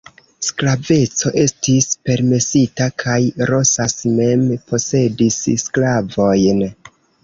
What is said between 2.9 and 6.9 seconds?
kaj Rosas mem posedis sklavojn.